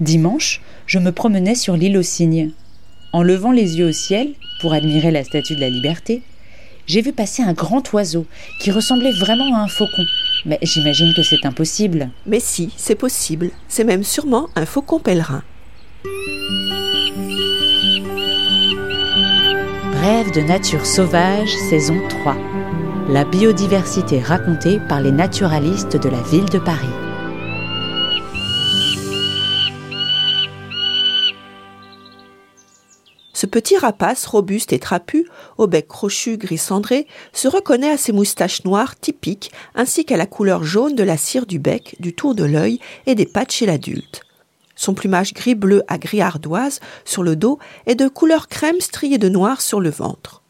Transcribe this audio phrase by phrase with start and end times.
[0.00, 2.52] Dimanche, je me promenais sur l'île aux cygnes.
[3.12, 6.22] En levant les yeux au ciel, pour admirer la statue de la liberté,
[6.86, 8.24] j'ai vu passer un grand oiseau
[8.60, 10.04] qui ressemblait vraiment à un faucon.
[10.46, 12.10] Mais j'imagine que c'est impossible.
[12.26, 13.50] Mais si, c'est possible.
[13.68, 15.42] C'est même sûrement un faucon pèlerin.
[20.00, 22.36] Rêve de nature sauvage, saison 3.
[23.08, 27.07] La biodiversité racontée par les naturalistes de la ville de Paris.
[33.48, 35.26] Petit rapace robuste et trapu,
[35.56, 40.26] au bec crochu gris cendré, se reconnaît à ses moustaches noires typiques ainsi qu'à la
[40.26, 43.66] couleur jaune de la cire du bec, du tour de l'œil et des pattes chez
[43.66, 44.22] l'adulte.
[44.76, 49.28] Son plumage gris-bleu à gris ardoise sur le dos est de couleur crème striée de
[49.28, 50.42] noir sur le ventre.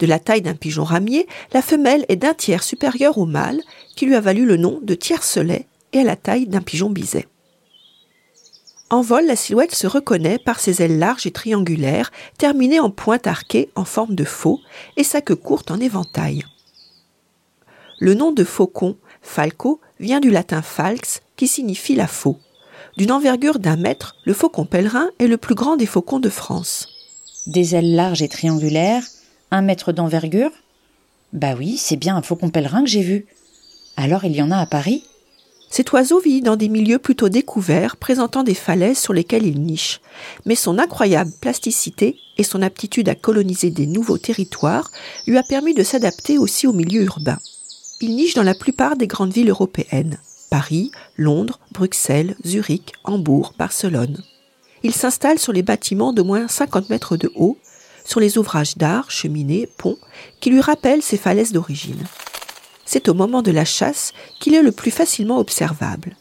[0.00, 3.60] De la taille d'un pigeon ramier, la femelle est d'un tiers supérieure au mâle,
[3.94, 7.26] qui lui a valu le nom de tiercelet et à la taille d'un pigeon biset.
[8.88, 13.26] En vol, la silhouette se reconnaît par ses ailes larges et triangulaires, terminées en pointe
[13.26, 14.60] arquée en forme de faux,
[14.96, 16.44] et sa queue courte en éventail.
[17.98, 22.38] Le nom de faucon, falco, vient du latin falx, qui signifie la faux.
[22.96, 26.88] D'une envergure d'un mètre, le faucon pèlerin est le plus grand des faucons de France.
[27.46, 29.04] Des ailes larges et triangulaires,
[29.50, 30.52] un mètre d'envergure?
[31.32, 33.26] Bah oui, c'est bien un faucon pèlerin que j'ai vu.
[33.96, 35.04] Alors il y en a à Paris?
[35.68, 40.00] Cet oiseau vit dans des milieux plutôt découverts, présentant des falaises sur lesquelles il niche.
[40.44, 44.90] Mais son incroyable plasticité et son aptitude à coloniser des nouveaux territoires
[45.26, 47.38] lui a permis de s'adapter aussi au milieu urbain.
[48.00, 50.18] Il niche dans la plupart des grandes villes européennes.
[50.50, 54.22] Paris, Londres, Bruxelles, Zurich, Hambourg, Barcelone.
[54.82, 57.58] Il s'installe sur les bâtiments d'au moins 50 mètres de haut,
[58.04, 59.98] sur les ouvrages d'art, cheminées, ponts,
[60.40, 62.04] qui lui rappellent ses falaises d'origine
[62.86, 66.16] c'est au moment de la chasse qu'il est le plus facilement observable.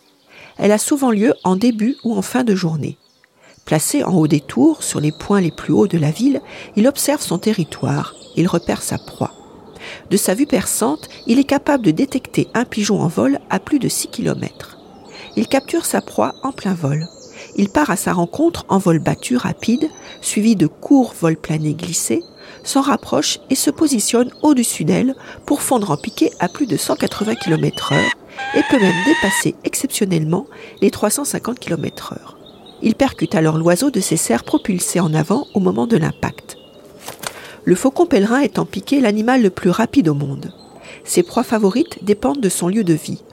[0.57, 2.97] Elle a souvent lieu en début ou en fin de journée.
[3.65, 6.41] Placé en haut des tours, sur les points les plus hauts de la ville,
[6.75, 9.31] il observe son territoire, il repère sa proie.
[10.09, 13.79] De sa vue perçante, il est capable de détecter un pigeon en vol à plus
[13.79, 14.77] de 6 km.
[15.35, 17.07] Il capture sa proie en plein vol.
[17.55, 19.89] Il part à sa rencontre en vol battu rapide,
[20.21, 22.23] suivi de courts vols planés glissés,
[22.65, 25.15] s'en rapproche et se positionne au-dessus d'elle
[25.45, 27.95] pour fondre en piqué à plus de 180 km/h
[28.55, 30.47] et peut même dépasser exceptionnellement
[30.81, 32.17] les 350 km/h.
[32.81, 36.57] Il percute alors l'oiseau de ses serres propulsées en avant au moment de l'impact.
[37.63, 40.53] Le faucon pèlerin est en piqué l'animal le plus rapide au monde.
[41.03, 43.23] Ses proies favorites dépendent de son lieu de vie.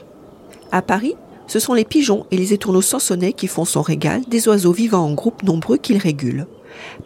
[0.70, 1.16] À Paris,
[1.46, 5.04] ce sont les pigeons et les étourneaux sansonnets qui font son régal des oiseaux vivant
[5.04, 6.46] en groupes nombreux qu'il régule.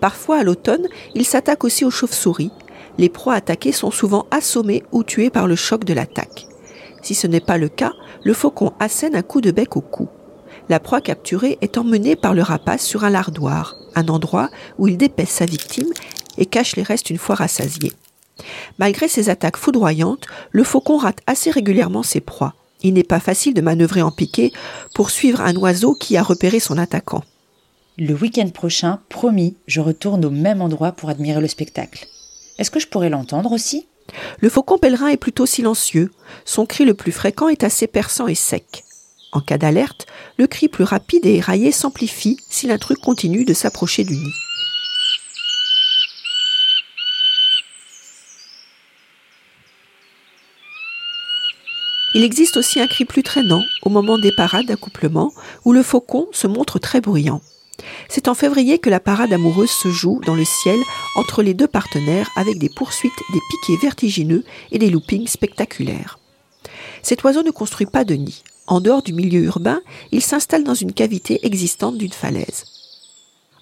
[0.01, 2.51] Parfois, à l'automne, il s'attaque aussi aux chauves-souris.
[2.99, 6.47] Les proies attaquées sont souvent assommées ou tuées par le choc de l'attaque.
[7.03, 7.93] Si ce n'est pas le cas,
[8.25, 10.09] le faucon assène un coup de bec au cou.
[10.69, 14.97] La proie capturée est emmenée par le rapace sur un lardoir, un endroit où il
[14.97, 15.93] dépaisse sa victime
[16.39, 17.93] et cache les restes une fois rassasié.
[18.79, 22.55] Malgré ses attaques foudroyantes, le faucon rate assez régulièrement ses proies.
[22.83, 24.53] Il n'est pas facile de manœuvrer en piqué
[24.95, 27.23] pour suivre un oiseau qui a repéré son attaquant.
[27.99, 32.07] Le week-end prochain, promis, je retourne au même endroit pour admirer le spectacle.
[32.59, 33.89] Est-ce que je pourrais l'entendre aussi?
[34.41, 36.11] Le faucon pèlerin est plutôt silencieux.
[36.45, 38.85] Son cri le plus fréquent est assez perçant et sec.
[39.33, 40.05] En cas d'alerte,
[40.37, 44.33] le cri plus rapide et éraillé s'amplifie si l'intrus continue de s'approcher du nid.
[52.15, 55.33] Il existe aussi un cri plus traînant au moment des parades d'accouplement
[55.65, 57.41] où le faucon se montre très bruyant.
[58.09, 60.79] C'est en février que la parade amoureuse se joue dans le ciel
[61.17, 66.19] entre les deux partenaires avec des poursuites, des piquets vertigineux et des loopings spectaculaires.
[67.03, 68.43] Cet oiseau ne construit pas de nid.
[68.67, 72.65] En dehors du milieu urbain, il s'installe dans une cavité existante d'une falaise.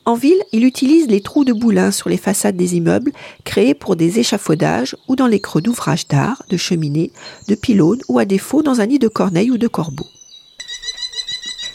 [0.06, 3.12] En ville, il utilise les trous de boulins sur les façades des immeubles
[3.44, 7.10] créés pour des échafaudages ou dans les creux d'ouvrages d'art, de cheminées,
[7.48, 10.08] de pylônes ou à défaut dans un nid de corneilles ou de corbeaux.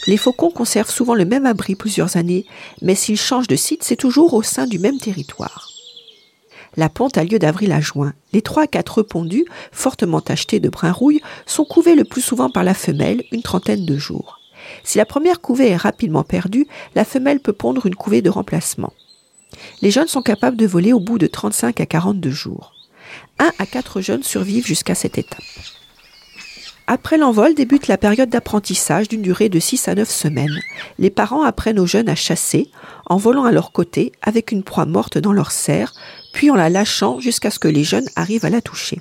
[0.06, 2.46] Les faucons conservent souvent le même abri plusieurs années,
[2.82, 5.68] mais s'ils changent de site, c'est toujours au sein du même territoire.
[6.76, 8.14] La ponte a lieu d'avril à juin.
[8.32, 12.48] Les trois à quatre pondus, fortement tachetés de brun rouille, sont couvés le plus souvent
[12.48, 14.38] par la femelle, une trentaine de jours.
[14.84, 18.92] Si la première couvée est rapidement perdue, la femelle peut pondre une couvée de remplacement.
[19.82, 22.72] Les jeunes sont capables de voler au bout de 35 à 42 jours.
[23.38, 25.42] Un à quatre jeunes survivent jusqu'à cette étape.
[26.92, 30.58] Après l'envol débute la période d'apprentissage d'une durée de 6 à 9 semaines.
[30.98, 32.68] Les parents apprennent aux jeunes à chasser
[33.06, 35.92] en volant à leur côté avec une proie morte dans leur serre,
[36.32, 38.98] puis en la lâchant jusqu'à ce que les jeunes arrivent à la toucher.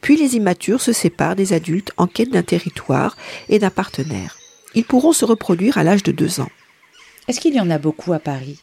[0.00, 3.16] Puis les immatures se séparent des adultes en quête d'un territoire
[3.48, 4.38] et d'un partenaire.
[4.76, 6.50] Ils pourront se reproduire à l'âge de 2 ans.
[7.26, 8.60] Est-ce qu'il y en a beaucoup à Paris?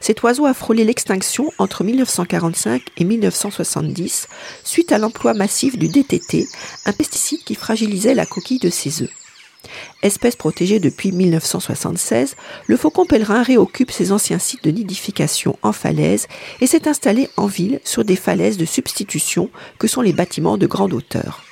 [0.00, 4.28] Cet oiseau a frôlé l'extinction entre 1945 et 1970
[4.64, 6.46] suite à l'emploi massif du DTT,
[6.86, 9.10] un pesticide qui fragilisait la coquille de ses œufs.
[10.02, 12.36] Espèce protégée depuis 1976,
[12.66, 16.26] le faucon pèlerin réoccupe ses anciens sites de nidification en falaise
[16.60, 20.66] et s'est installé en ville sur des falaises de substitution que sont les bâtiments de
[20.66, 21.44] grande hauteur.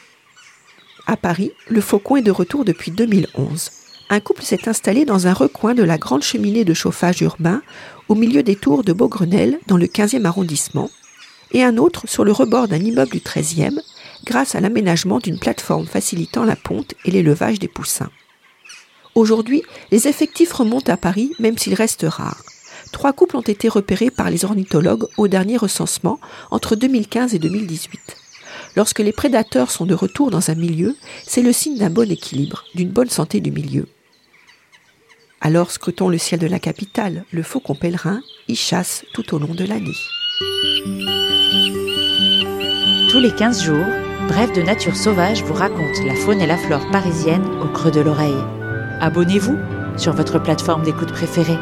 [1.06, 3.70] À Paris, le faucon est de retour depuis 2011
[4.12, 7.62] un couple s'est installé dans un recoin de la grande cheminée de chauffage urbain
[8.10, 10.90] au milieu des tours de Beaugrenelle dans le 15e arrondissement,
[11.52, 13.78] et un autre sur le rebord d'un immeuble du 13e
[14.24, 18.10] grâce à l'aménagement d'une plateforme facilitant la ponte et l'élevage des poussins.
[19.14, 19.62] Aujourd'hui,
[19.92, 22.42] les effectifs remontent à Paris même s'ils restent rares.
[22.90, 26.18] Trois couples ont été repérés par les ornithologues au dernier recensement
[26.50, 28.16] entre 2015 et 2018.
[28.74, 32.64] Lorsque les prédateurs sont de retour dans un milieu, c'est le signe d'un bon équilibre,
[32.74, 33.86] d'une bonne santé du milieu.
[35.42, 39.54] Alors scrutons le ciel de la capitale, le faucon pèlerin y chasse tout au long
[39.54, 39.96] de l'année.
[43.10, 43.86] Tous les 15 jours,
[44.28, 48.00] Bref de Nature Sauvage vous raconte la faune et la flore parisienne au creux de
[48.00, 48.44] l'oreille.
[49.00, 49.56] Abonnez-vous
[49.96, 51.58] sur votre plateforme d'écoute préférée.